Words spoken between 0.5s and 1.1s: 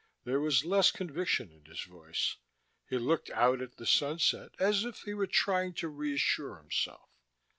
less